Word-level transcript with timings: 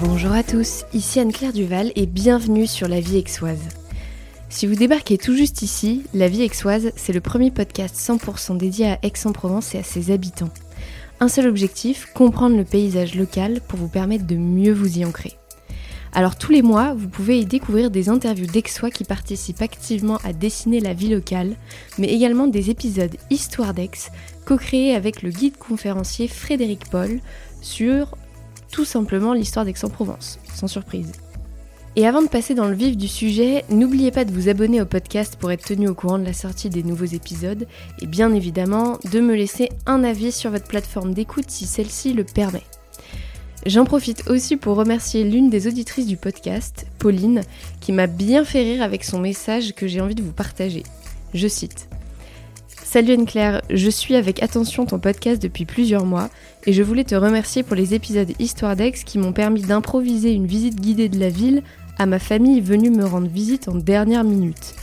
Bonjour 0.00 0.30
à 0.30 0.44
tous, 0.44 0.84
ici 0.94 1.18
Anne-Claire 1.18 1.52
Duval 1.52 1.90
et 1.96 2.06
bienvenue 2.06 2.68
sur 2.68 2.86
La 2.86 3.00
Vie 3.00 3.16
Aixoise. 3.16 3.68
Si 4.48 4.68
vous 4.68 4.76
débarquez 4.76 5.18
tout 5.18 5.34
juste 5.34 5.62
ici, 5.62 6.04
La 6.14 6.28
Vie 6.28 6.42
Aixoise, 6.42 6.92
c'est 6.94 7.12
le 7.12 7.20
premier 7.20 7.50
podcast 7.50 7.96
100% 7.96 8.56
dédié 8.58 8.92
à 8.92 8.98
Aix-en-Provence 9.02 9.74
et 9.74 9.78
à 9.78 9.82
ses 9.82 10.12
habitants. 10.12 10.50
Un 11.18 11.26
seul 11.26 11.48
objectif, 11.48 12.06
comprendre 12.14 12.56
le 12.56 12.64
paysage 12.64 13.16
local 13.16 13.60
pour 13.66 13.80
vous 13.80 13.88
permettre 13.88 14.24
de 14.24 14.36
mieux 14.36 14.72
vous 14.72 14.98
y 14.98 15.04
ancrer. 15.04 15.36
Alors 16.12 16.36
tous 16.36 16.52
les 16.52 16.62
mois, 16.62 16.94
vous 16.94 17.08
pouvez 17.08 17.40
y 17.40 17.44
découvrir 17.44 17.90
des 17.90 18.08
interviews 18.08 18.46
d'Aixois 18.46 18.90
qui 18.92 19.02
participent 19.02 19.62
activement 19.62 20.18
à 20.22 20.32
dessiner 20.32 20.78
la 20.78 20.94
vie 20.94 21.08
locale, 21.08 21.56
mais 21.98 22.08
également 22.08 22.46
des 22.46 22.70
épisodes 22.70 23.16
Histoire 23.30 23.74
d'Aix, 23.74 24.12
co-créés 24.44 24.94
avec 24.94 25.22
le 25.22 25.30
guide 25.30 25.56
conférencier 25.56 26.28
Frédéric 26.28 26.88
Paul 26.88 27.18
sur 27.60 28.14
tout 28.70 28.84
simplement 28.84 29.32
l'histoire 29.32 29.64
d'Aix-en-Provence, 29.64 30.38
sans 30.54 30.68
surprise. 30.68 31.12
Et 31.96 32.06
avant 32.06 32.22
de 32.22 32.28
passer 32.28 32.54
dans 32.54 32.68
le 32.68 32.76
vif 32.76 32.96
du 32.96 33.08
sujet, 33.08 33.64
n'oubliez 33.70 34.12
pas 34.12 34.24
de 34.24 34.32
vous 34.32 34.48
abonner 34.48 34.80
au 34.80 34.86
podcast 34.86 35.36
pour 35.36 35.50
être 35.50 35.64
tenu 35.64 35.88
au 35.88 35.94
courant 35.94 36.18
de 36.18 36.24
la 36.24 36.32
sortie 36.32 36.70
des 36.70 36.84
nouveaux 36.84 37.04
épisodes 37.06 37.66
et 38.00 38.06
bien 38.06 38.32
évidemment 38.34 38.98
de 39.10 39.20
me 39.20 39.34
laisser 39.34 39.68
un 39.86 40.04
avis 40.04 40.30
sur 40.30 40.50
votre 40.50 40.68
plateforme 40.68 41.12
d'écoute 41.12 41.50
si 41.50 41.66
celle-ci 41.66 42.12
le 42.12 42.22
permet. 42.24 42.62
J'en 43.66 43.84
profite 43.84 44.28
aussi 44.30 44.56
pour 44.56 44.76
remercier 44.76 45.24
l'une 45.24 45.50
des 45.50 45.66
auditrices 45.66 46.06
du 46.06 46.16
podcast, 46.16 46.86
Pauline, 46.98 47.42
qui 47.80 47.90
m'a 47.90 48.06
bien 48.06 48.44
fait 48.44 48.62
rire 48.62 48.82
avec 48.82 49.02
son 49.02 49.18
message 49.18 49.74
que 49.74 49.88
j'ai 49.88 50.00
envie 50.00 50.14
de 50.14 50.22
vous 50.22 50.32
partager. 50.32 50.84
Je 51.34 51.48
cite 51.48 51.87
Salut 52.90 53.12
Anne-Claire, 53.12 53.60
je 53.68 53.90
suis 53.90 54.16
avec 54.16 54.42
attention 54.42 54.86
ton 54.86 54.98
podcast 54.98 55.42
depuis 55.42 55.66
plusieurs 55.66 56.06
mois 56.06 56.30
et 56.64 56.72
je 56.72 56.82
voulais 56.82 57.04
te 57.04 57.14
remercier 57.14 57.62
pour 57.62 57.76
les 57.76 57.92
épisodes 57.92 58.32
Histoire 58.38 58.76
d'Aix 58.76 58.92
qui 59.04 59.18
m'ont 59.18 59.34
permis 59.34 59.60
d'improviser 59.60 60.32
une 60.32 60.46
visite 60.46 60.80
guidée 60.80 61.10
de 61.10 61.20
la 61.20 61.28
ville 61.28 61.62
à 61.98 62.06
ma 62.06 62.18
famille 62.18 62.62
venue 62.62 62.88
me 62.88 63.04
rendre 63.04 63.28
visite 63.28 63.68
en 63.68 63.74
dernière 63.74 64.24
minute. 64.24 64.74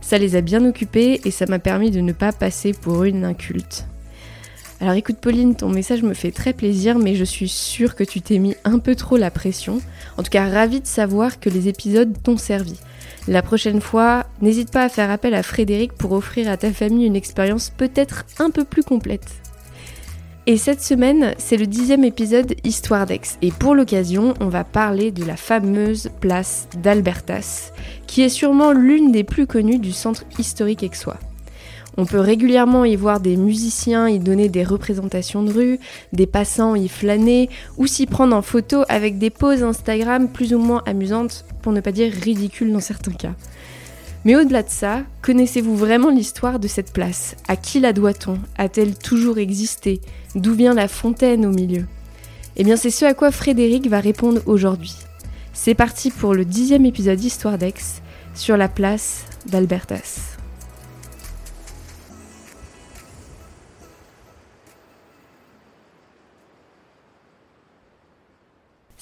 Ça 0.00 0.18
les 0.18 0.34
a 0.34 0.40
bien 0.40 0.64
occupés 0.64 1.20
et 1.24 1.30
ça 1.30 1.46
m'a 1.46 1.60
permis 1.60 1.92
de 1.92 2.00
ne 2.00 2.10
pas 2.10 2.32
passer 2.32 2.72
pour 2.72 3.04
une 3.04 3.24
inculte. 3.24 3.86
Alors 4.80 4.94
écoute 4.94 5.18
Pauline, 5.18 5.54
ton 5.54 5.68
message 5.68 6.02
me 6.02 6.14
fait 6.14 6.32
très 6.32 6.54
plaisir, 6.54 6.98
mais 6.98 7.14
je 7.14 7.22
suis 7.22 7.48
sûre 7.48 7.94
que 7.94 8.02
tu 8.02 8.20
t'es 8.20 8.38
mis 8.38 8.56
un 8.64 8.80
peu 8.80 8.96
trop 8.96 9.16
la 9.16 9.30
pression. 9.30 9.80
En 10.16 10.24
tout 10.24 10.30
cas, 10.30 10.48
ravie 10.48 10.80
de 10.80 10.86
savoir 10.88 11.38
que 11.38 11.48
les 11.48 11.68
épisodes 11.68 12.12
t'ont 12.24 12.38
servi. 12.38 12.74
La 13.28 13.42
prochaine 13.42 13.80
fois, 13.80 14.26
n'hésite 14.40 14.72
pas 14.72 14.82
à 14.82 14.88
faire 14.88 15.10
appel 15.10 15.34
à 15.34 15.44
Frédéric 15.44 15.92
pour 15.92 16.12
offrir 16.12 16.50
à 16.50 16.56
ta 16.56 16.72
famille 16.72 17.06
une 17.06 17.14
expérience 17.14 17.70
peut-être 17.70 18.24
un 18.40 18.50
peu 18.50 18.64
plus 18.64 18.82
complète. 18.82 19.42
Et 20.48 20.56
cette 20.56 20.82
semaine, 20.82 21.34
c'est 21.38 21.56
le 21.56 21.68
dixième 21.68 22.02
épisode 22.02 22.56
Histoire 22.64 23.06
d'Aix. 23.06 23.20
Et 23.42 23.52
pour 23.52 23.76
l'occasion, 23.76 24.34
on 24.40 24.48
va 24.48 24.64
parler 24.64 25.12
de 25.12 25.24
la 25.24 25.36
fameuse 25.36 26.10
place 26.20 26.68
d'Albertas, 26.82 27.70
qui 28.08 28.22
est 28.22 28.28
sûrement 28.28 28.72
l'une 28.72 29.12
des 29.12 29.22
plus 29.22 29.46
connues 29.46 29.78
du 29.78 29.92
centre 29.92 30.24
historique 30.40 30.82
aixois. 30.82 31.18
On 31.98 32.06
peut 32.06 32.20
régulièrement 32.20 32.84
y 32.84 32.96
voir 32.96 33.20
des 33.20 33.36
musiciens 33.36 34.08
y 34.08 34.18
donner 34.18 34.48
des 34.48 34.64
représentations 34.64 35.42
de 35.42 35.52
rue, 35.52 35.80
des 36.12 36.26
passants 36.26 36.74
y 36.74 36.88
flâner 36.88 37.50
ou 37.76 37.86
s'y 37.86 38.06
prendre 38.06 38.34
en 38.34 38.42
photo 38.42 38.84
avec 38.88 39.18
des 39.18 39.30
poses 39.30 39.62
Instagram 39.62 40.28
plus 40.28 40.54
ou 40.54 40.58
moins 40.58 40.82
amusantes, 40.86 41.44
pour 41.60 41.72
ne 41.72 41.80
pas 41.80 41.92
dire 41.92 42.12
ridicules 42.12 42.72
dans 42.72 42.80
certains 42.80 43.12
cas. 43.12 43.34
Mais 44.24 44.36
au-delà 44.36 44.62
de 44.62 44.70
ça, 44.70 45.02
connaissez-vous 45.20 45.76
vraiment 45.76 46.10
l'histoire 46.10 46.58
de 46.58 46.68
cette 46.68 46.92
place? 46.92 47.36
À 47.48 47.56
qui 47.56 47.80
la 47.80 47.92
doit-on? 47.92 48.38
A-t-elle 48.56 48.96
toujours 48.96 49.38
existé? 49.38 50.00
D'où 50.34 50.54
vient 50.54 50.74
la 50.74 50.88
fontaine 50.88 51.44
au 51.44 51.50
milieu? 51.50 51.86
Eh 52.56 52.64
bien 52.64 52.76
c'est 52.76 52.90
ce 52.90 53.04
à 53.04 53.14
quoi 53.14 53.30
Frédéric 53.30 53.88
va 53.88 54.00
répondre 54.00 54.40
aujourd'hui. 54.46 54.94
C'est 55.52 55.74
parti 55.74 56.10
pour 56.10 56.34
le 56.34 56.44
dixième 56.44 56.86
épisode 56.86 57.18
d'Histoire 57.18 57.58
d'Aix 57.58 57.74
sur 58.34 58.56
la 58.56 58.68
place 58.68 59.24
d'Albertas. 59.46 60.31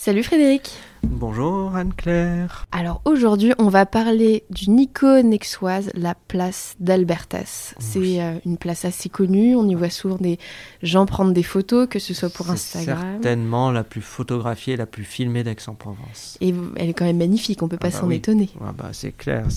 Salut 0.03 0.23
Frédéric 0.23 0.73
Bonjour 1.03 1.77
Anne-Claire 1.77 2.67
Alors 2.73 3.03
aujourd'hui 3.05 3.53
on 3.59 3.69
va 3.69 3.85
parler 3.85 4.45
d'une 4.49 4.81
icône 4.81 5.31
aixoise, 5.35 5.91
la 5.93 6.15
place 6.15 6.75
d'Albertas. 6.81 7.75
C'est 7.79 8.23
euh, 8.23 8.39
une 8.47 8.57
place 8.57 8.87
assez 8.87 9.11
connue, 9.11 9.55
on 9.57 9.69
y 9.69 9.75
voit 9.75 9.91
souvent 9.91 10.17
des 10.17 10.39
gens 10.83 11.05
prendre 11.05 11.35
des 11.35 11.43
photos, 11.43 11.87
que 11.87 11.99
ce 11.99 12.15
soit 12.15 12.31
pour 12.31 12.49
Instagram. 12.49 13.21
certainement 13.21 13.71
la 13.71 13.85
plus 13.85 14.01
photographiée, 14.01 14.75
la 14.75 14.87
plus 14.87 15.05
filmée 15.05 15.45
d'Aix-en-Provence. 15.45 16.39
Et 16.41 16.55
elle 16.77 16.89
est 16.89 16.95
quand 16.95 17.05
même 17.05 17.19
magnifique, 17.19 17.63
on 17.63 17.69
peut 17.69 17.77
pas 17.77 17.89
ah 17.89 17.91
bah 17.91 17.99
s'en 17.99 18.09
étonner. 18.09 18.49
Ah 18.63 18.73
bah 18.73 18.89
c'est 18.93 19.13
clair, 19.13 19.49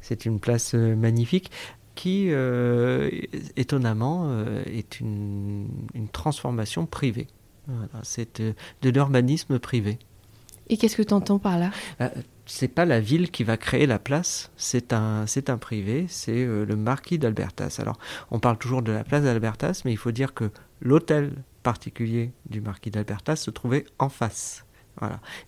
c'est 0.00 0.24
une 0.24 0.40
place 0.40 0.74
euh, 0.74 0.96
magnifique 0.96 1.52
qui, 1.94 2.30
euh, 2.32 3.08
étonnamment, 3.54 4.28
est 4.66 4.98
une, 4.98 5.68
une 5.94 6.08
transformation 6.08 6.84
privée 6.84 7.28
c'est 8.02 8.40
de, 8.40 8.90
l'urbanisme 8.90 9.58
privé. 9.58 9.98
Et 10.68 10.76
qu'est-ce 10.76 10.96
que 10.96 11.02
tu 11.02 11.14
entends 11.14 11.38
par 11.38 11.58
là? 11.58 11.70
Euh, 12.00 12.08
C'est 12.46 12.68
pas 12.68 12.84
la 12.84 13.00
ville 13.00 13.30
qui 13.30 13.44
va 13.44 13.56
créer 13.56 13.86
la 13.86 13.98
place, 13.98 14.50
c'est 14.56 14.92
un, 14.92 15.26
c'est 15.26 15.50
un 15.50 15.58
privé, 15.58 16.06
c'est 16.08 16.44
euh, 16.44 16.64
le 16.64 16.76
marquis 16.76 17.18
d'Albertas. 17.18 17.76
Alors, 17.78 17.98
on 18.30 18.38
parle 18.38 18.58
toujours 18.58 18.82
de 18.82 18.92
la 18.92 19.04
place 19.04 19.24
d'Albertas, 19.24 19.82
mais 19.84 19.92
il 19.92 19.98
faut 19.98 20.12
dire 20.12 20.32
que 20.32 20.50
l'hôtel 20.80 21.32
particulier 21.62 22.32
du 22.48 22.60
marquis 22.60 22.90
d'Albertas 22.90 23.36
se 23.36 23.50
trouvait 23.50 23.84
en 23.98 24.08
face. 24.08 24.64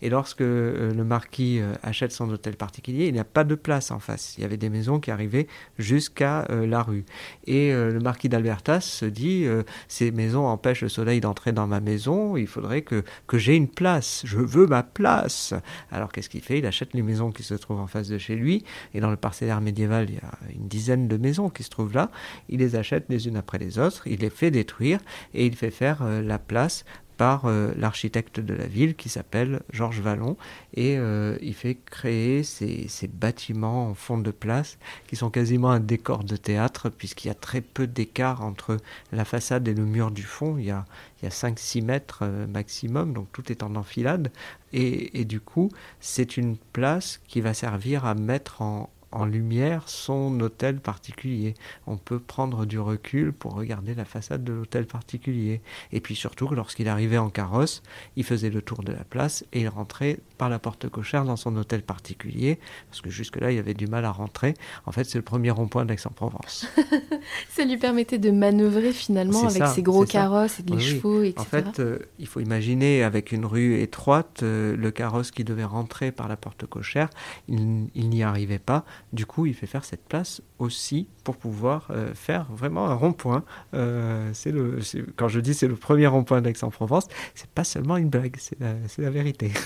Et 0.03 0.11
lorsque 0.11 0.41
euh, 0.41 0.93
le 0.93 1.05
marquis 1.05 1.61
euh, 1.61 1.75
achète 1.83 2.13
son 2.13 2.29
hôtel 2.31 2.57
particulier, 2.57 3.07
il 3.07 3.13
n'y 3.13 3.21
a 3.21 3.25
pas 3.25 3.45
de 3.45 3.55
place 3.55 3.91
en 3.91 3.99
face. 3.99 4.35
Il 4.37 4.43
y 4.43 4.45
avait 4.45 4.57
des 4.57 4.69
maisons 4.69 5.01
qui 5.01 5.11
arrivaient 5.11 5.47
jusqu'à 5.79 6.47
euh, 6.51 6.67
la 6.67 6.83
rue. 6.83 7.05
Et 7.47 7.73
le 7.73 7.99
marquis 8.01 8.29
d'Albertas 8.29 8.81
se 8.81 9.05
dit 9.05 9.47
ces 9.89 10.11
maisons 10.11 10.47
empêchent 10.47 10.83
le 10.83 10.89
soleil 10.89 11.21
d'entrer 11.21 11.53
dans 11.53 11.67
ma 11.67 11.81
maison. 11.81 12.37
Il 12.37 12.47
faudrait 12.47 12.83
que, 12.83 13.05
que 13.27 13.39
j'ai 13.39 13.55
une 13.55 13.69
place. 13.69 14.23
Je 14.25 14.39
veux 14.39 14.67
ma 14.67 14.83
place. 14.83 15.55
Alors 15.93 16.13
qu'est-ce 16.13 16.29
qu'il 16.29 16.41
fait? 16.41 16.59
Il 16.59 16.67
achète 16.67 16.93
les 16.95 17.03
maisons 17.03 17.31
qui 17.31 17.43
se 17.43 17.55
trouvent 17.55 17.81
en 17.81 17.87
face 17.87 18.09
de 18.09 18.19
chez 18.19 18.35
lui. 18.35 18.65
Et 18.95 19.01
dans 19.01 19.11
le 19.11 19.17
parcellaire 19.17 19.61
médiéval, 19.61 20.11
il 20.11 20.17
y 20.17 20.19
a 20.19 20.55
une 20.55 20.67
dizaine 20.67 21.09
de 21.09 21.17
maisons 21.17 21.49
qui 21.49 21.63
se 21.63 21.71
trouvent 21.71 21.95
là. 21.95 22.11
Il 22.49 22.59
les 22.59 22.75
achète 22.75 23.07
les 23.09 23.29
unes 23.29 23.37
après 23.37 23.59
les 23.59 23.79
autres. 23.79 24.07
Il 24.07 24.21
les 24.21 24.31
fait 24.31 24.51
détruire 24.51 24.99
et 25.35 25.47
il 25.47 25.55
fait 25.55 25.71
faire 25.71 26.05
la 26.05 26.39
place 26.39 26.85
par 27.17 27.47
euh, 27.47 27.73
l'architecte 27.77 28.41
de 28.41 28.55
la 28.55 28.67
ville 28.67 28.95
qui 28.95 29.09
s'appelle 29.09 29.63
Georges 29.73 30.01
Vallon 30.01 30.37
et 30.75 30.99
euh, 30.99 31.37
il 31.41 31.55
fait 31.55 31.75
créer 31.75 32.43
ces, 32.43 32.89
bâtiments 33.09 33.89
en 33.91 33.95
fond 33.95 34.19
de 34.19 34.31
place 34.31 34.79
qui 35.07 35.17
sont 35.17 35.31
quasiment 35.31 35.71
un 35.71 35.81
décor 35.81 36.25
de 36.25 36.37
théâtre 36.37 36.89
puisqu'il 36.89 37.29
y 37.29 37.31
a 37.31 37.35
très 37.35 37.61
peu 37.61 37.87
d'écart 37.87 38.43
entre 38.43 38.79
la 39.13 39.25
façade 39.25 39.67
et 39.69 39.75
le 39.75 39.85
mur 39.85 40.11
du 40.11 40.23
fond. 40.23 40.57
Il 40.59 40.67
y 40.67 40.71
a, 40.71 40.85
a 41.23 41.29
5-6 41.29 41.85
mètres 41.85 42.21
euh, 42.23 42.47
maximum, 42.47 43.13
donc 43.13 43.29
tout 43.33 43.51
est 43.51 43.63
en 43.63 43.75
enfilade 43.77 44.31
et, 44.73 45.21
et 45.21 45.25
du 45.25 45.41
coup 45.41 45.71
c'est 46.01 46.37
une 46.37 46.57
place 46.57 47.21
qui 47.29 47.41
va 47.41 47.55
servir 47.55 48.05
à 48.05 48.15
mettre 48.15 48.63
en, 48.63 48.91
en 49.13 49.25
lumière 49.25 49.89
son 49.89 50.39
hôtel 50.41 50.81
particulier. 50.81 51.55
On 51.87 51.97
peut 51.97 52.19
prendre 52.19 52.67
du 52.67 52.79
recul 52.79 53.33
pour 53.33 53.55
regarder 53.55 53.95
la 53.95 54.05
façade 54.05 54.45
de 54.45 54.53
l'hôtel 54.53 54.87
particulier. 54.87 55.61
Et 55.93 56.01
puis 56.01 56.15
surtout, 56.15 56.49
lorsqu'il 56.49 56.89
arrivait 56.89 57.19
en 57.19 57.31
carrosse, 57.31 57.83
il 58.17 58.25
faisait 58.25 58.51
le 58.51 58.63
tour 58.63 58.83
de 58.83 58.93
la 58.93 59.05
place 59.05 59.45
et 59.53 59.61
il 59.61 59.69
rentrait 59.69 60.19
par 60.39 60.49
la 60.49 60.59
porte 60.59 60.89
cochère 60.89 61.25
dans 61.25 61.37
son 61.37 61.57
hôtel 61.57 61.83
particulier, 61.83 62.59
parce 62.91 63.01
que 63.01 63.11
jusque-là, 63.11 63.53
il 63.53 63.59
avait 63.59 63.75
du 63.75 63.87
mal 63.87 64.05
à 64.05 64.11
rentrer. 64.11 64.55
En 64.85 64.93
fait, 64.93 65.05
c'est 65.05 65.19
le 65.19 65.23
premier 65.23 65.51
rond-point 65.51 65.85
d'Aix-en-Provence. 65.85 66.67
ça 67.49 67.65
lui 67.65 67.79
permettait 67.79 68.19
de 68.19 68.31
manœuvrer 68.31 68.93
finalement 68.93 69.47
avec 69.47 69.67
ses 69.67 69.83
gros 69.83 70.05
carrosses 70.05 70.61
et 70.61 70.63
les 70.63 70.81
chevaux, 70.81 71.23
etc. 71.23 71.41
En 71.41 71.45
fait, 71.45 71.81
euh, 71.81 71.99
il 72.19 72.27
faut 72.27 72.41
imaginer 72.41 73.03
avec 73.03 73.33
une 73.33 73.47
rue 73.47 73.81
étroite, 73.81 74.41
euh, 74.43 74.77
le 74.77 74.91
carrosse 74.91 75.31
qui 75.31 75.45
devait 75.45 75.65
rentrer 75.65 76.13
par 76.13 76.29
la 76.29 76.37
porte 76.37 76.67
cochère, 76.67 77.09
il 77.49 77.89
n'y 77.95 78.23
arrivait 78.23 78.59
pas. 78.59 78.85
Du 79.13 79.27
coup, 79.27 79.47
il 79.47 79.55
fait 79.55 79.67
faire 79.67 79.85
cette 79.85 80.05
place 80.05 80.43
aussi 80.59 81.07
pour 81.25 81.37
pouvoir 81.37 81.89
euh, 81.91 82.15
faire 82.15 82.47
vraiment 82.53 82.89
un 82.89 82.95
rond-point. 82.95 83.45
Euh, 83.75 84.31
c'est 84.33 84.53
le, 84.53 84.79
quand 85.17 85.29
je 85.29 85.41
dis 85.41 85.55
c'est 85.55 85.69
le 85.69 85.77
premier 85.77 86.07
rond-point 86.07 86.41
d'Aix-en-Provence, 86.41 87.07
c'est 87.35 87.51
pas 87.51 87.65
seulement 87.65 87.97
une 87.97 88.09
blague, 88.09 88.37
c'est 88.39 88.59
la, 88.61 89.11
vérité. 89.11 89.53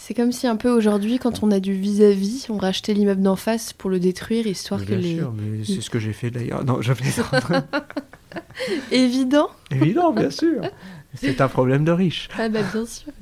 C'est 0.00 0.14
comme 0.14 0.30
si 0.30 0.46
un 0.46 0.54
peu 0.54 0.70
aujourd'hui, 0.70 1.18
quand 1.18 1.42
on 1.42 1.50
a 1.50 1.58
du 1.58 1.72
vis-à-vis, 1.72 2.46
on 2.50 2.56
rachetait 2.56 2.94
l'immeuble 2.94 3.20
d'en 3.20 3.34
face 3.34 3.72
pour 3.72 3.90
le 3.90 3.98
détruire, 3.98 4.46
histoire 4.46 4.86
que 4.86 4.94
les... 4.94 5.14
Bien 5.14 5.22
sûr, 5.22 5.32
mais 5.32 5.64
c'est 5.64 5.80
ce 5.80 5.90
que 5.90 5.98
j'ai 5.98 6.12
fait 6.12 6.30
d'ailleurs. 6.30 6.64
Non, 6.64 6.80
je 6.80 6.92
plaisante. 6.92 7.26
Évident 8.92 9.50
Évident, 9.72 10.12
bien 10.12 10.30
sûr. 10.30 10.62
C'est 11.20 11.40
un 11.40 11.48
problème 11.48 11.84
de 11.84 11.92
riche. 11.92 12.28
Ah 12.38 12.48
bah 12.48 12.60
bien 12.72 12.86
sûr. 12.86 13.12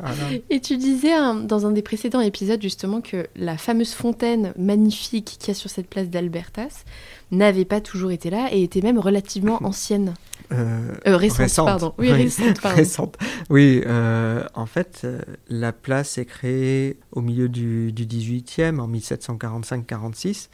Et 0.51 0.61
tu 0.61 0.77
disais 0.77 1.13
hein, 1.13 1.35
dans 1.35 1.67
un 1.67 1.73
des 1.73 1.83
précédents 1.83 2.21
épisodes 2.21 2.61
justement 2.63 3.01
que 3.01 3.27
la 3.37 3.57
fameuse 3.57 3.93
fontaine 3.93 4.53
magnifique 4.59 5.37
qu'il 5.39 5.49
y 5.49 5.51
a 5.53 5.55
sur 5.55 5.71
cette 5.71 5.89
place 5.89 6.09
d'Albertas 6.09 6.85
n'avait 7.31 7.65
pas 7.65 7.81
toujours 7.81 8.13
été 8.13 8.31
là 8.31 8.49
et 8.53 8.63
était 8.63 8.81
même 8.81 8.99
relativement 8.99 9.59
ancienne. 9.65 10.15
Euh, 10.53 10.93
euh, 11.07 11.17
récente, 11.17 11.67
pardon. 11.67 11.95
Oui, 11.99 12.13
récente, 12.13 13.19
Oui, 13.51 13.83
euh, 13.85 14.45
en 14.55 14.67
fait, 14.67 15.07
la 15.49 15.73
place 15.73 16.19
est 16.19 16.25
créée 16.25 16.99
au 17.11 17.21
milieu 17.21 17.49
du, 17.49 17.93
du 17.93 18.07
18e, 18.07 18.79
en 18.79 18.89
1745-46, 18.89 20.49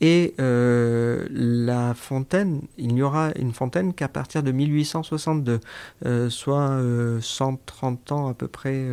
et 0.00 0.34
la 0.38 1.94
fontaine, 1.94 2.62
il 2.76 2.94
n'y 2.94 3.02
aura 3.02 3.30
une 3.36 3.52
fontaine 3.52 3.94
qu'à 3.94 4.08
partir 4.08 4.42
de 4.42 4.52
1862, 4.52 5.60
soit 6.28 6.80
130 7.20 8.12
ans 8.12 8.28
à 8.28 8.34
peu 8.34 8.48
près 8.48 8.86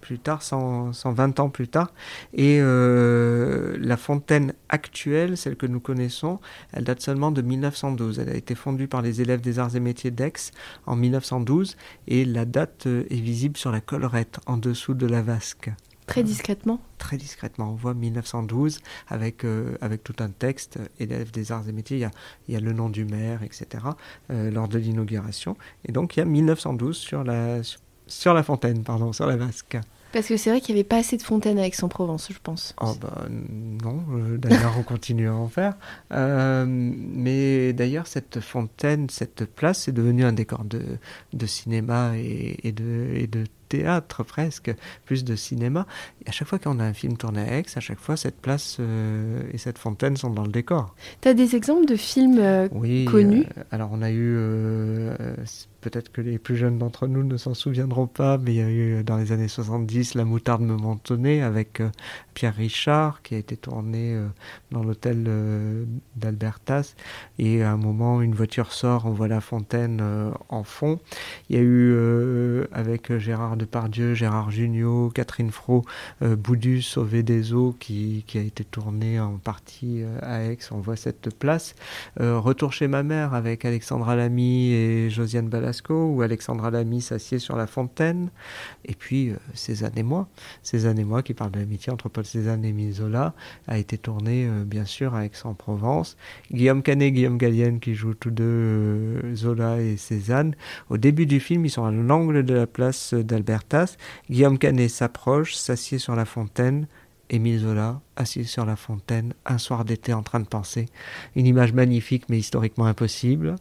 plus 0.00 0.18
tard, 0.18 0.42
120 0.42 1.40
ans 1.40 1.50
plus 1.50 1.68
tard. 1.68 1.92
Et 2.34 2.58
euh, 2.60 3.76
la 3.78 3.96
fontaine 3.96 4.54
actuelle, 4.68 5.36
celle 5.36 5.56
que 5.56 5.66
nous 5.66 5.80
connaissons, 5.80 6.40
elle 6.72 6.84
date 6.84 7.00
seulement 7.00 7.30
de 7.30 7.42
1912. 7.42 8.18
Elle 8.18 8.30
a 8.30 8.34
été 8.34 8.54
fondue 8.54 8.88
par 8.88 9.02
les 9.02 9.20
élèves 9.20 9.40
des 9.40 9.58
arts 9.58 9.76
et 9.76 9.80
métiers 9.80 10.10
d'Aix 10.10 10.32
en 10.86 10.96
1912 10.96 11.76
et 12.08 12.24
la 12.24 12.44
date 12.44 12.86
euh, 12.86 13.04
est 13.10 13.20
visible 13.20 13.56
sur 13.56 13.70
la 13.70 13.80
collerette 13.80 14.40
en 14.46 14.56
dessous 14.56 14.94
de 14.94 15.06
la 15.06 15.22
vasque. 15.22 15.70
Très 16.10 16.22
discrètement 16.22 16.80
Très 16.98 17.16
discrètement. 17.16 17.70
On 17.70 17.74
voit 17.74 17.94
1912 17.94 18.80
avec, 19.08 19.44
euh, 19.44 19.76
avec 19.80 20.04
tout 20.04 20.16
un 20.18 20.28
texte, 20.28 20.78
élèves 20.98 21.30
des 21.30 21.52
arts 21.52 21.68
et 21.68 21.72
métiers, 21.72 21.96
il 21.96 22.00
y 22.00 22.04
a, 22.04 22.10
il 22.48 22.54
y 22.54 22.56
a 22.56 22.60
le 22.60 22.72
nom 22.72 22.88
du 22.88 23.04
maire, 23.04 23.42
etc., 23.42 23.84
lors 24.28 24.68
de 24.68 24.78
l'inauguration. 24.78 25.56
Et 25.84 25.92
donc 25.92 26.16
il 26.16 26.20
y 26.20 26.22
a 26.22 26.26
1912 26.26 26.96
sur 26.96 27.24
la, 27.24 27.60
sur 28.06 28.34
la 28.34 28.42
fontaine, 28.42 28.82
pardon, 28.82 29.12
sur 29.12 29.26
la 29.26 29.36
vasque. 29.36 29.78
Parce 30.12 30.26
que 30.26 30.36
c'est 30.36 30.50
vrai 30.50 30.60
qu'il 30.60 30.74
n'y 30.74 30.80
avait 30.80 30.88
pas 30.88 30.96
assez 30.96 31.16
de 31.16 31.22
fontaines 31.22 31.58
à 31.58 31.66
Aix-en-Provence, 31.66 32.30
je 32.32 32.38
pense. 32.42 32.74
Oh 32.80 32.94
bah 33.00 33.26
non, 33.30 34.02
euh, 34.12 34.38
d'ailleurs 34.38 34.74
on 34.76 34.82
continue 34.82 35.28
à 35.28 35.34
en 35.34 35.48
faire. 35.48 35.74
Euh, 36.12 36.66
mais 36.68 37.72
d'ailleurs 37.72 38.08
cette 38.08 38.40
fontaine, 38.40 39.08
cette 39.08 39.44
place 39.44 39.86
est 39.86 39.92
devenue 39.92 40.24
un 40.24 40.32
décor 40.32 40.64
de, 40.64 40.82
de 41.32 41.46
cinéma 41.46 42.12
et, 42.16 42.72
de, 42.72 43.12
et 43.14 43.28
de 43.28 43.44
théâtre 43.70 44.22
presque, 44.24 44.74
plus 45.06 45.24
de 45.24 45.34
cinéma. 45.36 45.86
Et 46.26 46.28
à 46.28 46.32
chaque 46.32 46.48
fois 46.48 46.58
qu'on 46.58 46.78
a 46.80 46.84
un 46.84 46.92
film 46.92 47.16
tourné 47.16 47.40
à 47.40 47.58
Aix, 47.58 47.64
à 47.74 47.80
chaque 47.80 48.00
fois 48.00 48.18
cette 48.18 48.40
place 48.40 48.76
euh, 48.80 49.40
et 49.52 49.58
cette 49.58 49.78
fontaine 49.78 50.18
sont 50.18 50.30
dans 50.30 50.44
le 50.44 50.52
décor. 50.52 50.94
Tu 51.22 51.28
as 51.28 51.34
des 51.34 51.56
exemples 51.56 51.86
de 51.86 51.96
films 51.96 52.68
oui, 52.72 53.06
connus? 53.06 53.46
Alors 53.70 53.90
on 53.92 54.02
a 54.02 54.10
eu 54.10 54.36
peut-être 55.80 56.12
que 56.12 56.20
les 56.20 56.38
plus 56.38 56.56
jeunes 56.56 56.78
d'entre 56.78 57.06
nous 57.06 57.24
ne 57.24 57.36
s'en 57.36 57.54
souviendront 57.54 58.06
pas, 58.06 58.38
mais 58.38 58.54
il 58.54 58.56
y 58.56 58.62
a 58.62 58.70
eu 58.70 59.02
dans 59.02 59.16
les 59.16 59.32
années 59.32 59.48
70 59.48 60.14
La 60.14 60.24
moutarde 60.24 60.62
me 60.62 60.76
mentonnait 60.76 61.42
avec 61.42 61.80
euh, 61.80 61.90
Pierre 62.34 62.54
Richard 62.54 63.22
qui 63.22 63.34
a 63.34 63.38
été 63.38 63.56
tourné 63.56 64.14
euh, 64.14 64.26
dans 64.70 64.82
l'hôtel 64.82 65.24
euh, 65.26 65.84
d'Albertas 66.16 66.94
et 67.38 67.62
à 67.62 67.72
un 67.72 67.76
moment 67.76 68.22
une 68.22 68.34
voiture 68.34 68.72
sort, 68.72 69.06
on 69.06 69.10
voit 69.10 69.28
la 69.28 69.40
fontaine 69.40 70.02
en 70.48 70.64
fond. 70.64 71.00
Il 71.48 71.56
y 71.56 71.58
a 71.58 71.62
eu 71.62 71.96
avec 72.72 73.16
Gérard 73.18 73.56
Depardieu, 73.60 74.14
Gérard 74.14 74.50
Jugnot, 74.50 75.10
Catherine 75.10 75.50
Fro, 75.50 75.84
Boudu 76.20 76.82
sauvé 76.82 77.22
des 77.22 77.52
eaux 77.52 77.74
qui, 77.78 78.24
qui, 78.26 78.38
a 78.38 78.42
été 78.42 78.64
tourné 78.64 79.20
en 79.20 79.38
partie 79.38 80.02
à 80.22 80.44
Aix, 80.44 80.58
on 80.70 80.78
voit 80.78 80.96
cette 80.96 81.34
place. 81.34 81.74
Retour 82.18 82.72
chez 82.72 82.88
ma 82.88 83.02
mère 83.02 83.34
avec 83.34 83.64
Alexandra 83.64 84.16
Lamy 84.16 84.72
et 84.72 85.10
Josiane 85.10 85.48
Ballas 85.48 85.80
où 85.88 86.22
Alexandra 86.22 86.70
Lamy 86.70 87.00
s'assied 87.00 87.38
sur 87.38 87.56
la 87.56 87.66
fontaine. 87.66 88.30
Et 88.84 88.94
puis, 88.94 89.30
euh, 89.30 89.36
Cézanne 89.54 89.96
et 89.96 90.02
moi, 90.02 90.28
Cézanne 90.62 90.98
et 90.98 91.04
moi, 91.04 91.22
qui 91.22 91.34
parle 91.34 91.50
de 91.52 91.58
l'amitié 91.58 91.92
entre 91.92 92.08
Paul 92.08 92.24
Cézanne 92.24 92.64
et 92.64 92.68
Émile 92.68 92.92
Zola, 92.92 93.34
a 93.66 93.78
été 93.78 93.98
tourné, 93.98 94.46
euh, 94.46 94.64
bien 94.64 94.84
sûr, 94.84 95.14
à 95.14 95.24
Aix-en-Provence. 95.24 96.16
Guillaume 96.52 96.82
Canet 96.82 97.12
Guillaume 97.12 97.38
Gallienne, 97.38 97.80
qui 97.80 97.94
jouent 97.94 98.14
tous 98.14 98.30
deux 98.30 98.44
euh, 98.44 99.34
Zola 99.34 99.80
et 99.80 99.96
Cézanne. 99.96 100.54
Au 100.88 100.98
début 100.98 101.26
du 101.26 101.40
film, 101.40 101.64
ils 101.64 101.70
sont 101.70 101.84
à 101.84 101.90
l'angle 101.90 102.44
de 102.44 102.54
la 102.54 102.66
place 102.66 103.14
Guillaume 104.30 104.58
Canet 104.58 104.90
s'approche, 104.90 105.54
s'assied 105.54 105.98
sur 105.98 106.14
la 106.16 106.24
fontaine. 106.24 106.86
Émile 107.32 107.60
Zola, 107.60 108.00
assis 108.16 108.44
sur 108.44 108.66
la 108.66 108.74
fontaine, 108.74 109.34
un 109.46 109.58
soir 109.58 109.84
d'été 109.84 110.12
en 110.12 110.22
train 110.24 110.40
de 110.40 110.48
penser. 110.48 110.86
Une 111.36 111.46
image 111.46 111.72
magnifique 111.72 112.24
mais 112.28 112.38
historiquement 112.38 112.86
impossible 112.86 113.56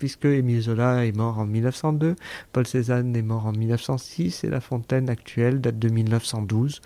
puisque 0.00 0.24
Émile 0.24 0.62
Zola 0.62 1.04
est 1.04 1.14
mort 1.14 1.38
en 1.38 1.44
1902, 1.44 2.16
Paul 2.52 2.66
Cézanne 2.66 3.14
est 3.14 3.22
mort 3.22 3.46
en 3.46 3.52
1906 3.52 4.44
et 4.44 4.48
La 4.48 4.60
Fontaine 4.60 5.10
actuelle 5.10 5.60
date 5.60 5.78
de 5.78 5.88
1912. 5.90 6.80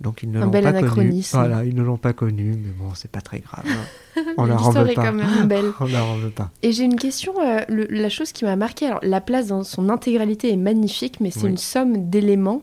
Donc 0.00 0.22
ils 0.22 0.30
ne 0.30 0.40
l'ont 0.40 0.50
pas 0.50 0.72
connu. 0.82 1.22
Voilà, 1.32 1.64
ils 1.64 1.74
ne 1.74 1.82
l'ont 1.82 1.98
pas 1.98 2.14
connu, 2.14 2.56
mais 2.56 2.70
bon, 2.78 2.94
c'est 2.94 3.10
pas 3.10 3.20
très 3.20 3.40
grave. 3.40 3.64
Hein. 3.66 4.22
On 4.38 4.44
la 4.44 4.56
en 4.56 4.70
veut 4.70 4.94
pas. 4.94 5.04
Quand 5.06 5.12
même 5.12 5.46
belle. 5.46 5.72
On 5.78 5.84
la 5.84 6.30
pas. 6.34 6.50
Et 6.62 6.72
j'ai 6.72 6.84
une 6.84 6.96
question. 6.96 7.34
Euh, 7.40 7.60
la 7.68 8.08
chose 8.08 8.32
qui 8.32 8.44
m'a 8.44 8.56
marqué, 8.56 8.86
alors 8.86 9.00
la 9.02 9.20
place 9.20 9.48
dans 9.48 9.62
son 9.62 9.90
intégralité 9.90 10.52
est 10.52 10.56
magnifique, 10.56 11.20
mais 11.20 11.30
c'est 11.30 11.46
une 11.46 11.58
somme 11.58 12.08
d'éléments. 12.08 12.62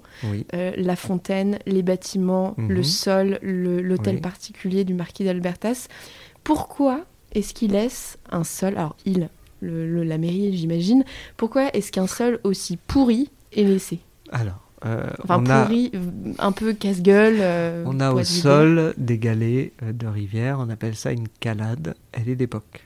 Euh, 0.54 0.72
la 0.76 0.96
fontaine, 0.96 1.60
les 1.68 1.84
bâtiments, 1.84 2.56
le 2.58 2.78
mhm. 2.78 2.84
sol, 2.84 3.40
l'hôtel 3.44 4.20
particulier 4.20 4.84
du 4.84 4.96
marquis 4.96 5.24
d'Albertas. 5.24 5.88
Pourquoi 6.44 7.02
est-ce 7.34 7.54
qu'il 7.54 7.74
laisse 7.74 8.18
un 8.32 8.44
sol 8.44 8.78
Alors 8.78 8.96
il, 9.06 9.30
la 9.62 10.18
mairie, 10.18 10.58
j'imagine. 10.58 11.04
Pourquoi 11.36 11.70
est-ce 11.74 11.92
qu'un 11.92 12.08
sol 12.08 12.40
aussi 12.44 12.78
pourri 12.78 13.30
est 13.54 13.64
laissé? 13.64 14.00
Alors, 14.32 14.67
euh, 14.86 15.10
enfin, 15.24 15.42
pourri, 15.42 15.92
un 16.38 16.52
peu 16.52 16.74
casse-gueule. 16.74 17.38
Euh, 17.40 17.84
on 17.86 18.00
a 18.00 18.12
au 18.12 18.24
sol 18.24 18.94
des 18.98 19.18
galets 19.18 19.74
euh, 19.82 19.92
de 19.92 20.08
rivière, 20.08 20.58
on 20.60 20.70
appelle 20.70 20.96
ça 20.96 21.12
une 21.12 21.28
calade, 21.28 21.96
elle 22.12 22.30
est 22.30 22.36
d'époque. 22.36 22.84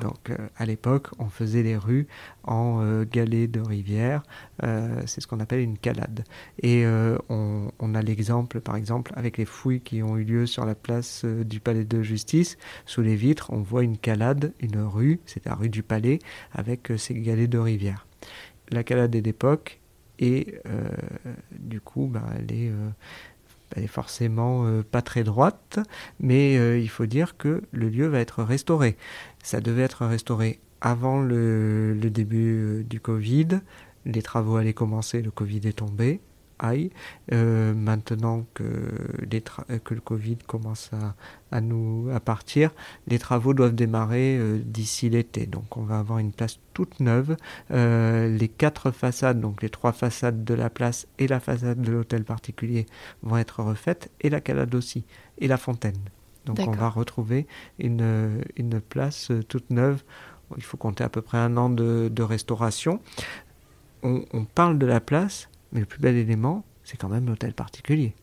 Donc 0.00 0.30
euh, 0.30 0.36
à 0.56 0.64
l'époque, 0.64 1.08
on 1.18 1.26
faisait 1.28 1.62
les 1.62 1.76
rues 1.76 2.06
en 2.44 3.02
galets 3.02 3.50
de 3.50 3.60
rivière. 3.60 4.22
C'est 4.62 5.20
ce 5.20 5.26
qu'on 5.26 5.40
appelle 5.40 5.60
une 5.60 5.76
calade. 5.76 6.24
Et 6.62 6.86
on, 7.28 7.94
a 7.94 8.00
l'exemple, 8.00 8.60
par 8.60 8.76
exemple, 8.76 9.12
avec 9.16 9.36
les 9.36 9.44
fouilles 9.44 9.82
qui 9.82 10.02
ont 10.02 10.16
eu 10.16 10.24
lieu 10.24 10.46
sur 10.46 10.64
la 10.64 10.74
place 10.74 11.26
du 11.26 11.60
Palais 11.60 11.84
de 11.84 12.00
Justice. 12.00 12.56
Sous 12.86 13.02
les 13.02 13.16
vitres, 13.16 13.50
on 13.52 13.58
voit 13.58 13.82
une 13.82 13.98
calade, 13.98 14.54
une 14.60 14.78
rue, 14.80 15.20
c'est 15.26 15.44
la 15.44 15.54
rue 15.54 15.68
du 15.68 15.82
Palais, 15.82 16.20
avec 16.54 16.90
ces 16.96 17.12
galets 17.12 17.50
de 17.50 17.58
rivière. 17.58 18.06
La 18.70 18.82
calade 18.82 19.14
est 19.14 19.20
d'époque 19.20 19.78
et 20.18 20.60
du 21.58 21.80
coup, 21.80 22.06
bah, 22.06 22.24
elle 22.38 22.52
est 22.52 22.72
elle 23.74 23.82
est 23.82 23.88
forcément 23.88 24.82
pas 24.90 25.02
très 25.02 25.24
droite, 25.24 25.80
mais 26.20 26.54
il 26.80 26.88
faut 26.88 27.06
dire 27.06 27.36
que 27.36 27.62
le 27.72 27.88
lieu 27.88 28.06
va 28.06 28.20
être 28.20 28.42
restauré. 28.42 28.96
Ça 29.42 29.60
devait 29.60 29.82
être 29.82 30.06
restauré 30.06 30.60
avant 30.80 31.20
le, 31.20 31.98
début 32.04 32.54
euh, 32.54 32.82
du 32.84 33.00
Covid. 33.00 33.60
Les 34.04 34.22
travaux 34.22 34.56
allaient 34.56 34.72
commencer, 34.72 35.22
le 35.22 35.30
Covid 35.30 35.60
est 35.64 35.78
tombé. 35.78 36.20
Aïe. 36.58 36.90
Euh, 37.32 37.74
maintenant 37.74 38.46
que, 38.54 38.64
que, 39.84 39.94
le 39.94 40.00
Covid 40.00 40.38
commence 40.46 40.90
à, 41.50 41.60
nous 41.60 42.08
à 42.14 42.20
partir, 42.20 42.70
les 43.06 43.18
travaux 43.18 43.54
doivent 43.54 43.74
démarrer 43.74 44.38
euh, 44.38 44.58
d'ici 44.64 45.10
l'été. 45.10 45.46
Donc 45.46 45.76
on 45.76 45.82
va 45.82 45.98
avoir 45.98 46.18
une 46.18 46.32
place 46.32 46.58
toute 46.74 47.00
neuve. 47.00 47.36
les 47.70 48.48
quatre 48.48 48.90
façades, 48.90 49.40
donc 49.40 49.62
les 49.62 49.70
trois 49.70 49.92
façades 49.92 50.44
de 50.44 50.54
la 50.54 50.70
place 50.70 51.06
et 51.18 51.26
la 51.26 51.40
façade 51.40 51.80
de 51.80 51.92
l'hôtel 51.92 52.24
particulier 52.24 52.86
vont 53.22 53.36
être 53.36 53.62
refaites, 53.62 54.10
et 54.20 54.30
la 54.30 54.40
calade 54.40 54.74
aussi, 54.74 55.04
et 55.38 55.48
la 55.48 55.56
fontaine. 55.56 55.96
Donc 56.46 56.60
on 56.66 56.70
va 56.70 56.88
retrouver 56.88 57.46
une, 57.78 58.42
une, 58.56 58.80
place 58.80 59.30
euh, 59.30 59.42
toute 59.42 59.70
neuve. 59.70 60.02
Il 60.56 60.62
faut 60.62 60.76
compter 60.76 61.02
à 61.02 61.08
peu 61.08 61.20
près 61.20 61.38
un 61.38 61.56
an 61.56 61.68
de, 61.68 62.08
de 62.10 62.22
restauration. 62.22 63.00
On, 64.02 64.24
on, 64.32 64.44
parle 64.44 64.78
de 64.78 64.86
la 64.86 65.00
place, 65.00 65.48
mais 65.72 65.80
le 65.80 65.86
plus 65.86 66.00
bel 66.00 66.16
élément, 66.16 66.64
c'est 66.84 66.96
quand 66.96 67.08
même 67.08 67.26
l'hôtel 67.26 67.52
particulier. 67.52 68.14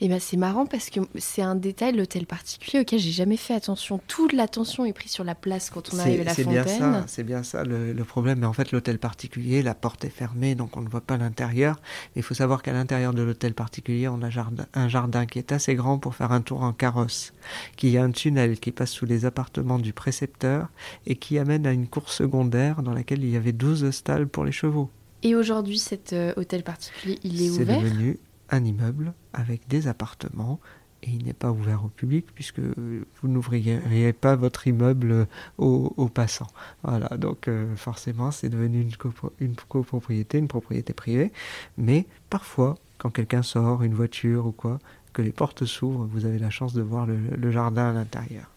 Et 0.00 0.08
ben 0.08 0.18
c'est 0.20 0.36
marrant 0.36 0.66
parce 0.66 0.90
que 0.90 1.00
c'est 1.16 1.42
un 1.42 1.54
détail, 1.54 1.96
l'hôtel 1.96 2.26
particulier 2.26 2.80
auquel 2.80 2.98
j'ai 2.98 3.10
jamais 3.10 3.36
fait 3.36 3.54
attention. 3.54 4.00
Toute 4.06 4.32
l'attention 4.32 4.84
est 4.84 4.92
prise 4.92 5.10
sur 5.10 5.24
la 5.24 5.34
place 5.34 5.70
quand 5.70 5.92
on 5.92 5.98
arrive 5.98 6.20
à 6.20 6.24
la 6.24 6.34
fontaine. 6.34 7.04
C'est 7.06 7.24
bien 7.24 7.42
ça 7.42 7.64
le, 7.64 7.94
problème. 8.04 8.40
Mais 8.40 8.46
en 8.46 8.52
fait, 8.52 8.72
l'hôtel 8.72 8.98
particulier, 8.98 9.62
la 9.62 9.74
porte 9.74 10.04
est 10.04 10.10
fermée, 10.10 10.54
donc 10.54 10.76
on 10.76 10.80
ne 10.80 10.88
voit 10.88 11.00
pas 11.00 11.16
l'intérieur. 11.16 11.80
Il 12.16 12.22
faut 12.22 12.34
savoir 12.34 12.62
qu'à 12.62 12.72
l'intérieur 12.72 13.12
de 13.12 13.22
l'hôtel 13.22 13.54
particulier, 13.54 14.08
on 14.08 14.22
a 14.22 14.30
un 14.74 14.88
jardin 14.88 15.26
qui 15.26 15.38
est 15.38 15.52
assez 15.52 15.74
grand 15.74 15.98
pour 15.98 16.14
faire 16.14 16.32
un 16.32 16.40
tour 16.40 16.62
en 16.62 16.72
carrosse, 16.72 17.32
qui 17.76 17.96
a 17.96 18.02
un 18.02 18.10
tunnel 18.10 18.58
qui 18.58 18.72
passe 18.72 18.90
sous 18.90 19.06
les 19.06 19.24
appartements 19.24 19.78
du 19.78 19.92
précepteur 19.92 20.68
et 21.06 21.16
qui 21.16 21.38
amène 21.38 21.66
à 21.66 21.72
une 21.72 21.86
cour 21.86 22.10
secondaire 22.10 22.82
dans 22.82 22.92
laquelle 22.92 23.22
il 23.22 23.30
y 23.30 23.36
avait 23.36 23.52
12 23.52 23.90
stalles 23.90 24.28
pour 24.28 24.44
les 24.44 24.52
chevaux. 24.52 24.90
Et 25.22 25.34
aujourd'hui, 25.34 25.78
cet 25.78 26.12
euh, 26.12 26.32
hôtel 26.36 26.62
particulier, 26.62 27.18
il 27.22 27.42
est, 27.42 27.50
ouvert 27.50 27.80
C'est 27.80 27.84
devenu 27.84 28.18
un 28.50 28.64
immeuble 28.64 29.12
avec 29.32 29.66
des 29.68 29.88
appartements 29.88 30.60
et 31.02 31.10
il 31.10 31.24
n'est 31.24 31.32
pas 31.32 31.52
ouvert 31.52 31.84
au 31.84 31.88
public 31.88 32.26
puisque 32.34 32.58
vous 32.60 33.28
n'ouvririez 33.28 34.12
pas 34.12 34.34
votre 34.34 34.66
immeuble 34.66 35.28
aux, 35.56 36.10
passants. 36.12 36.48
Voilà, 36.82 37.08
donc 37.16 37.46
euh, 37.46 37.76
forcément 37.76 38.32
c'est 38.32 38.48
devenu 38.48 38.80
une, 38.80 38.90
une, 39.38 39.54
copropriété, 39.54 40.38
une 40.38 40.48
propriété 40.48 40.92
privée, 40.92 41.30
mais 41.76 42.06
parfois 42.30 42.76
quand 42.98 43.10
quelqu'un 43.10 43.42
sort, 43.42 43.82
une 43.82 43.94
voiture 43.94 44.46
ou 44.46 44.52
quoi, 44.52 44.78
que 45.12 45.22
les 45.22 45.32
portes 45.32 45.64
s'ouvrent, 45.64 46.06
vous 46.10 46.26
avez 46.26 46.38
la 46.38 46.50
chance 46.50 46.74
de 46.74 46.82
voir 46.82 47.06
le, 47.06 47.50
jardin 47.50 47.90
à 47.90 47.92
l'intérieur. 47.92 48.50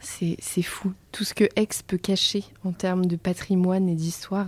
C'est 0.00 0.62
fou, 0.62 0.92
tout 1.12 1.24
ce 1.24 1.34
que 1.34 1.44
Aix 1.56 1.68
peut 1.86 1.98
cacher 1.98 2.44
en 2.64 2.72
termes 2.72 3.06
de 3.06 3.16
patrimoine 3.16 3.88
et 3.88 3.94
d'histoire. 3.94 4.46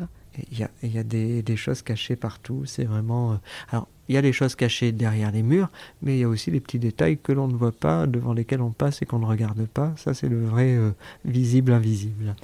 Il 0.50 0.58
y 0.94 0.98
a, 0.98 1.02
des, 1.02 1.56
choses 1.56 1.82
cachées 1.82 2.16
partout, 2.16 2.64
c'est 2.64 2.84
vraiment... 2.84 3.32
Euh, 3.32 3.36
alors, 3.70 3.88
il 4.08 4.14
y 4.14 4.18
a 4.18 4.22
des 4.22 4.32
choses 4.32 4.54
cachées 4.54 4.92
derrière 4.92 5.30
les 5.30 5.42
murs, 5.42 5.70
mais 6.02 6.16
il 6.16 6.20
y 6.20 6.24
a 6.24 6.28
aussi 6.28 6.50
des 6.50 6.60
petits 6.60 6.78
détails 6.78 7.18
que 7.18 7.32
l'on 7.32 7.48
ne 7.48 7.54
voit 7.54 7.72
pas, 7.72 8.06
devant 8.06 8.32
lesquels 8.32 8.60
on 8.62 8.70
passe 8.70 9.02
et 9.02 9.06
qu'on 9.06 9.18
ne 9.18 9.26
regarde 9.26 9.66
pas. 9.66 9.92
Ça, 9.96 10.14
c'est 10.14 10.28
le 10.28 10.44
vrai 10.44 10.74
euh, 10.74 10.90
visible-invisible. 11.24 12.34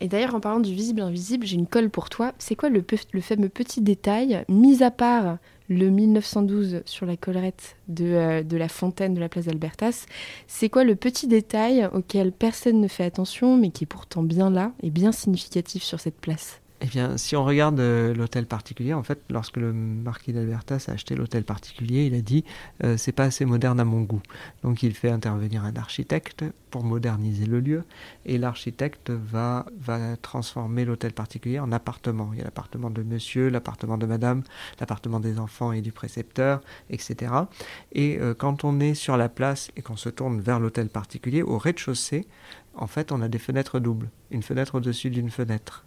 Et 0.00 0.08
d'ailleurs, 0.08 0.34
en 0.34 0.40
parlant 0.40 0.60
du 0.60 0.74
visible-invisible, 0.74 1.46
j'ai 1.46 1.56
une 1.56 1.66
colle 1.66 1.88
pour 1.88 2.10
toi. 2.10 2.32
C'est 2.38 2.56
quoi 2.56 2.68
le, 2.68 2.84
le, 3.12 3.20
fameux 3.20 3.48
petit 3.48 3.80
détail, 3.80 4.44
mis 4.48 4.82
à 4.82 4.90
part 4.90 5.38
le 5.68 5.88
1912 5.88 6.82
sur 6.84 7.06
la 7.06 7.16
collerette 7.16 7.76
de, 7.88 8.04
euh, 8.04 8.42
de 8.42 8.56
la 8.56 8.68
fontaine 8.68 9.14
de 9.14 9.20
la 9.20 9.28
place 9.28 9.46
d'Albertas 9.46 10.06
C'est 10.46 10.68
quoi 10.68 10.84
le 10.84 10.96
petit 10.96 11.26
détail 11.26 11.88
auquel 11.92 12.32
personne 12.32 12.80
ne 12.80 12.88
fait 12.88 13.04
attention, 13.04 13.56
mais 13.56 13.70
qui 13.70 13.84
est 13.84 13.86
pourtant 13.86 14.22
bien 14.22 14.50
là 14.50 14.72
et 14.82 14.90
bien 14.90 15.12
significatif 15.12 15.82
sur 15.82 16.00
cette 16.00 16.20
place? 16.20 16.60
Eh 16.84 16.86
bien, 16.86 17.16
si 17.16 17.34
on 17.34 17.46
regarde 17.46 17.80
euh, 17.80 18.12
l'hôtel 18.12 18.44
particulier, 18.44 18.92
en 18.92 19.02
fait, 19.02 19.18
lorsque 19.30 19.56
le 19.56 19.72
marquis 19.72 20.34
d'Albertas 20.34 20.84
a 20.88 20.92
acheté 20.92 21.14
l'hôtel 21.14 21.42
particulier, 21.42 22.04
il 22.04 22.14
a 22.14 22.20
dit 22.20 22.44
euh, 22.82 22.98
c'est 22.98 23.12
pas 23.12 23.24
assez 23.24 23.46
moderne 23.46 23.80
à 23.80 23.86
mon 23.86 24.02
goût. 24.02 24.20
Donc, 24.62 24.82
il 24.82 24.92
fait 24.92 25.08
intervenir 25.08 25.64
un 25.64 25.74
architecte 25.76 26.44
pour 26.68 26.84
moderniser 26.84 27.46
le 27.46 27.60
lieu, 27.60 27.84
et 28.26 28.36
l'architecte 28.36 29.10
va, 29.10 29.64
transformer 30.20 30.84
l'hôtel 30.84 31.14
particulier 31.14 31.58
en 31.58 31.72
appartement. 31.72 32.28
Il 32.34 32.38
y 32.38 32.42
a 32.42 32.44
l'appartement 32.44 32.90
de 32.90 33.02
monsieur, 33.02 33.48
l'appartement 33.48 33.96
de 33.96 34.04
madame, 34.04 34.42
l'appartement 34.78 35.20
des 35.20 35.38
enfants 35.38 35.72
et 35.72 35.80
du 35.80 35.90
précepteur, 35.90 36.60
etc. 36.90 37.32
Et 37.92 38.18
euh, 38.20 38.34
quand 38.34 38.62
on 38.62 38.78
est 38.78 38.94
sur 38.94 39.16
la 39.16 39.30
place 39.30 39.70
et 39.78 39.80
qu'on 39.80 39.96
se 39.96 40.10
tourne 40.10 40.38
vers 40.38 40.60
l'hôtel 40.60 40.90
particulier, 40.90 41.42
au 41.42 41.56
rez-de-chaussée, 41.56 42.26
en 42.74 42.88
fait, 42.88 43.10
on 43.10 43.22
a 43.22 43.28
des 43.28 43.38
fenêtres 43.38 43.78
doubles, 43.78 44.10
une 44.30 44.42
fenêtre 44.42 44.74
au-dessus 44.74 45.08
d'une 45.08 45.30
fenêtre 45.30 45.86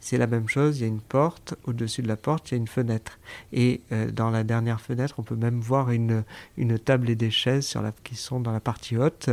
c'est 0.00 0.18
la 0.18 0.26
même 0.26 0.48
chose, 0.48 0.78
il 0.78 0.82
y 0.82 0.84
a 0.84 0.88
une 0.88 1.00
porte, 1.00 1.54
au-dessus 1.64 2.02
de 2.02 2.08
la 2.08 2.16
porte, 2.16 2.50
il 2.50 2.54
y 2.54 2.56
a 2.56 2.58
une 2.58 2.68
fenêtre. 2.68 3.18
Et 3.52 3.80
euh, 3.92 4.10
dans 4.10 4.30
la 4.30 4.44
dernière 4.44 4.80
fenêtre, 4.80 5.14
on 5.18 5.22
peut 5.22 5.36
même 5.36 5.60
voir 5.60 5.90
une, 5.90 6.24
une 6.56 6.78
table 6.78 7.08
et 7.10 7.16
des 7.16 7.30
chaises 7.30 7.66
sur 7.66 7.82
la, 7.82 7.92
qui 8.04 8.14
sont 8.14 8.40
dans 8.40 8.52
la 8.52 8.60
partie 8.60 8.96
haute, 8.96 9.30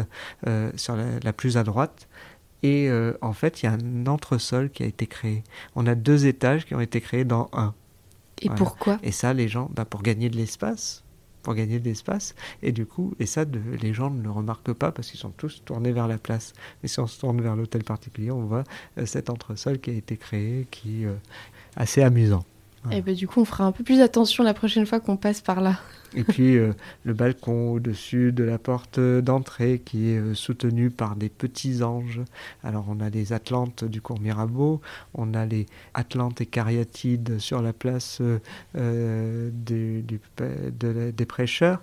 euh, 0.48 0.72
sur 0.76 0.96
la, 0.96 1.34
plus 1.34 1.58
à 1.58 1.64
droite. 1.64 2.08
Et 2.64 2.90
euh, 2.90 3.14
en 3.22 3.34
fait, 3.34 3.62
il 3.62 3.66
y 3.66 3.70
a 3.70 3.74
un 3.74 4.08
entresol 4.08 4.70
qui 4.70 4.84
a 4.84 4.86
été 4.86 5.08
créé. 5.08 5.44
On 5.76 5.88
a 5.88 5.96
deux 5.96 6.26
étages 6.26 6.66
qui 6.66 6.76
ont 6.76 6.80
été 6.80 7.02
créés 7.02 7.26
dans 7.26 7.50
un. 7.54 7.74
Et 8.42 8.50
pourquoi? 8.50 9.00
Et 9.04 9.12
ça, 9.12 9.34
les 9.34 9.48
gens, 9.48 9.70
bah, 9.74 9.86
pour 9.86 10.04
gagner 10.04 10.30
de 10.30 10.38
l'espace 10.38 11.04
pour 11.42 11.56
gagner 11.56 11.80
de 11.80 11.86
l'espace. 11.86 12.36
Et 12.62 12.72
du 12.72 12.86
coup, 12.86 13.14
et 13.20 13.26
ça, 13.26 13.46
les 13.82 13.94
gens 13.94 14.10
ne 14.10 14.22
le 14.22 14.32
remarquent 14.32 14.74
pas 14.74 14.92
parce 14.92 15.10
qu'ils 15.10 15.20
sont 15.20 15.32
tous 15.32 15.64
tournés 15.66 15.92
vers 15.92 16.08
la 16.08 16.18
place. 16.18 16.54
Mais 16.82 16.90
si 16.90 17.00
on 17.00 17.08
se 17.08 17.20
tourne 17.20 17.42
vers 17.42 17.56
l'hôtel 17.56 17.84
particulier, 17.84 18.32
on 18.32 18.46
voit 18.46 18.64
euh, 18.98 19.06
cet 19.06 19.30
entresol 19.30 19.80
qui 19.80 19.90
a 19.92 19.94
été 19.94 20.18
créé, 20.18 20.68
qui 20.72 21.04
est 21.04 21.08
euh, 21.08 21.16
assez 21.76 22.02
amusant. 22.02 22.46
Et 22.90 22.98
eh 22.98 23.02
ben, 23.02 23.14
du 23.14 23.28
coup, 23.28 23.42
on 23.42 23.46
fera 23.46 23.64
un 23.66 23.72
peu 23.72 23.84
plus 23.84 24.02
attention 24.02 24.44
la 24.44 24.56
prochaine 24.56 24.88
fois 24.88 25.00
qu'on 25.00 25.16
passe 25.16 25.40
par 25.40 25.62
là. 25.62 25.80
Et 26.16 26.24
puis 26.24 26.58
euh, 26.58 26.74
le 27.06 27.14
balcon 27.14 27.72
au-dessus 27.72 28.32
de 28.32 28.44
la 28.44 28.58
porte 28.58 29.00
d'entrée 29.00 29.82
qui 29.84 30.10
est 30.10 30.18
euh, 30.18 30.34
soutenu 30.34 30.90
par 30.90 31.16
des 31.16 31.30
petits 31.30 31.84
anges. 31.84 32.22
Alors 32.64 32.86
on 32.90 33.00
a 33.00 33.10
les 33.10 33.34
Atlantes 33.34 33.84
du 33.86 34.02
cours 34.02 34.20
Mirabeau, 34.20 34.82
on 35.14 35.34
a 35.34 35.46
les 35.46 35.68
Atlantes 35.94 36.42
et 36.42 36.46
Cariatides 36.46 37.40
sur 37.40 37.62
la 37.62 37.72
place 37.72 38.22
euh, 38.76 39.50
des, 39.54 40.04
des 40.04 41.26
prêcheurs. 41.26 41.82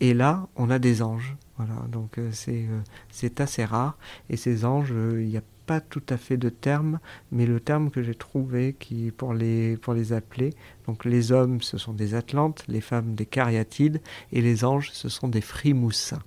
Et 0.00 0.14
là, 0.14 0.48
on 0.56 0.70
a 0.70 0.78
des 0.78 1.02
anges. 1.02 1.36
Voilà, 1.56 1.74
donc 1.90 2.18
c'est 2.30 3.40
assez 3.40 3.64
rare. 3.64 3.98
Et 4.30 4.36
ces 4.36 4.64
anges, 4.64 4.94
il 4.94 5.26
n'y 5.26 5.36
a 5.36 5.42
pas 5.68 5.80
tout 5.82 6.02
à 6.08 6.16
fait 6.16 6.38
de 6.38 6.48
terme, 6.48 6.98
mais 7.30 7.44
le 7.44 7.60
terme 7.60 7.90
que 7.90 8.02
j'ai 8.02 8.14
trouvé 8.14 8.74
qui 8.80 9.12
pour 9.14 9.34
les 9.34 9.76
pour 9.76 9.92
les 9.92 10.14
appeler, 10.14 10.54
donc 10.86 11.04
les 11.04 11.30
hommes 11.30 11.60
ce 11.60 11.76
sont 11.76 11.92
des 11.92 12.14
Atlantes, 12.14 12.64
les 12.68 12.80
femmes 12.80 13.14
des 13.14 13.26
Cariatides 13.26 14.00
et 14.32 14.40
les 14.40 14.64
anges 14.64 14.88
ce 14.94 15.10
sont 15.10 15.28
des 15.28 15.42
frimoussins. 15.42 16.22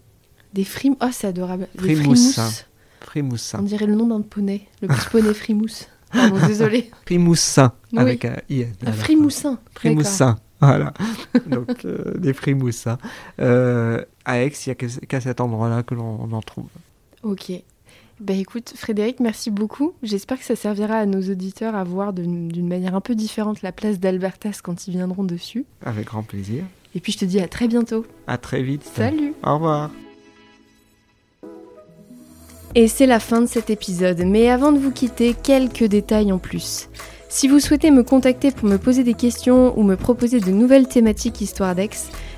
Des 0.54 0.64
frim 0.64 0.96
oh 1.02 1.08
c'est 1.12 1.26
adorable. 1.26 1.68
Frimoussins. 1.76 2.52
Frimoussins. 3.00 3.60
On 3.60 3.64
dirait 3.64 3.88
le 3.88 3.96
nom 3.96 4.08
d'un 4.08 4.22
poney, 4.22 4.68
le 4.84 4.88
petit 4.90 5.10
poney 5.10 5.34
frimousse. 5.34 5.88
Pardon, 6.14 6.38
désolé. 6.48 6.92
Frimoussin 7.06 7.74
avec 7.98 8.26
un 8.26 8.38
i. 8.48 8.66
Un 8.86 8.92
frimoussin. 8.92 9.58
Frimoussin. 9.74 10.38
Voilà, 10.60 10.94
donc 11.48 11.84
euh, 11.86 12.16
des 12.20 12.34
frimoussins. 12.34 13.00
Euh, 13.40 14.06
à 14.24 14.44
Aix, 14.44 14.54
il 14.68 14.70
n'y 14.70 14.72
a 14.72 14.76
qu'à 14.76 15.20
cet 15.20 15.42
endroit-là 15.42 15.82
que 15.82 15.96
l'on 15.96 16.32
en 16.32 16.42
trouve. 16.44 16.70
Ok. 17.24 17.52
Ben 18.22 18.38
écoute, 18.38 18.74
Frédéric, 18.76 19.20
merci 19.20 19.50
beaucoup. 19.50 19.94
J'espère 20.04 20.38
que 20.38 20.46
ça 20.46 20.56
servira 20.56 20.98
à 20.98 21.08
nos 21.08 21.22
auditeurs 21.22 21.74
à 21.74 21.84
voir 21.84 22.14
d'une 22.14 22.68
manière 22.68 22.94
un 22.94 23.02
peu 23.02 23.16
différente 23.16 23.64
la 23.64 23.72
place 23.72 24.00
d'Albertas 24.00 24.60
quand 24.62 24.88
ils 24.88 24.92
viendront 24.92 25.24
dessus. 25.24 25.66
Avec 25.84 26.06
grand 26.06 26.22
plaisir. 26.22 26.64
Et 26.94 27.00
puis 27.00 27.14
je 27.14 27.18
te 27.18 27.26
dis 27.26 27.40
à 27.40 27.48
très 27.48 27.68
bientôt. 27.68 28.06
À 28.28 28.38
très 28.38 28.62
vite. 28.62 28.84
Salut. 28.84 29.34
Au 29.44 29.56
revoir. 29.56 29.90
Et 32.76 32.88
c'est 32.88 33.08
la 33.08 33.20
fin 33.20 33.42
de 33.42 33.48
cet 33.48 33.72
épisode, 33.72 34.22
mais 34.24 34.52
avant 34.52 34.72
de 34.72 34.78
vous 34.78 34.92
quitter, 34.92 35.34
quelques 35.34 35.86
détails 35.86 36.32
en 36.32 36.38
plus. 36.38 36.90
Si 37.28 37.48
vous 37.48 37.60
souhaitez 37.60 37.90
me 37.90 38.04
contacter 38.04 38.52
pour 38.52 38.70
me 38.70 38.78
poser 38.78 39.04
des 39.04 39.16
questions 39.16 39.78
ou 39.80 39.84
me 39.84 39.96
proposer 39.96 40.40
de 40.40 40.52
nouvelles 40.52 40.88
thématiques 40.88 41.42
Histoire 41.42 41.74
d'Aix, 41.74 41.90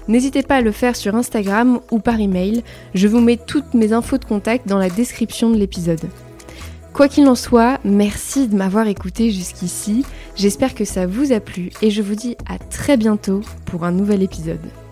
N'hésitez 0.08 0.44
pas 0.44 0.58
à 0.58 0.62
le 0.62 0.72
faire 0.72 0.96
sur 0.96 1.16
Instagram 1.16 1.80
ou 1.92 2.00
par 2.00 2.20
email, 2.20 2.64
je 2.94 3.08
vous 3.08 3.22
mets 3.22 3.38
toutes 3.38 3.74
mes 3.74 3.94
infos 3.94 4.18
de 4.18 4.26
contact 4.26 4.68
dans 4.68 4.78
la 4.78 4.90
description 4.90 5.50
de 5.50 5.58
l'épisode. 5.58 6.02
Quoi 6.94 7.08
qu'il 7.08 7.28
en 7.28 7.36
soit, 7.36 7.80
merci 7.84 8.48
de 8.48 8.56
m'avoir 8.56 8.88
écouté 8.88 9.32
jusqu'ici, 9.32 10.06
j'espère 10.36 10.76
que 10.76 10.86
ça 10.86 11.08
vous 11.08 11.32
a 11.32 11.40
plu 11.40 11.72
et 11.82 11.90
je 11.90 12.02
vous 12.02 12.16
dis 12.16 12.36
à 12.48 12.60
très 12.60 12.98
bientôt 12.98 13.42
pour 13.66 13.84
un 13.84 13.92
nouvel 13.92 14.22
épisode. 14.22 14.83